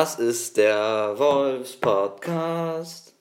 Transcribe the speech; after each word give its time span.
Das 0.00 0.18
ist 0.18 0.56
der 0.56 1.12
Wolfs 1.18 1.76
Podcast. 1.76 3.12